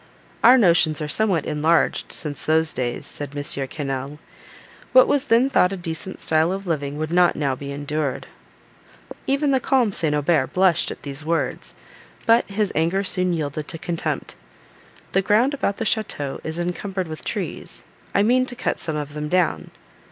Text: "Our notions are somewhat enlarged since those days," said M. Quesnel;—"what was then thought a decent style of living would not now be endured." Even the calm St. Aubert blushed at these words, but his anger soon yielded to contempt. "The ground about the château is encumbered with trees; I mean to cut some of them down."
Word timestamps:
"Our 0.43 0.57
notions 0.57 0.99
are 0.99 1.07
somewhat 1.07 1.45
enlarged 1.45 2.11
since 2.11 2.43
those 2.47 2.73
days," 2.73 3.05
said 3.05 3.35
M. 3.37 3.43
Quesnel;—"what 3.43 5.07
was 5.07 5.25
then 5.25 5.47
thought 5.47 5.71
a 5.71 5.77
decent 5.77 6.19
style 6.19 6.51
of 6.51 6.65
living 6.65 6.97
would 6.97 7.11
not 7.13 7.35
now 7.35 7.53
be 7.55 7.71
endured." 7.71 8.25
Even 9.27 9.51
the 9.51 9.59
calm 9.59 9.91
St. 9.93 10.15
Aubert 10.15 10.53
blushed 10.53 10.89
at 10.89 11.03
these 11.03 11.23
words, 11.23 11.75
but 12.25 12.49
his 12.49 12.71
anger 12.73 13.03
soon 13.03 13.31
yielded 13.31 13.67
to 13.67 13.77
contempt. 13.77 14.33
"The 15.11 15.21
ground 15.21 15.53
about 15.53 15.77
the 15.77 15.85
château 15.85 16.39
is 16.43 16.57
encumbered 16.57 17.07
with 17.07 17.23
trees; 17.23 17.83
I 18.15 18.23
mean 18.23 18.47
to 18.47 18.55
cut 18.55 18.79
some 18.79 18.95
of 18.95 19.13
them 19.13 19.29
down." 19.29 19.69